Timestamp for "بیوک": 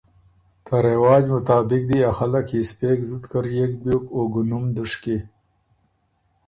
3.83-4.03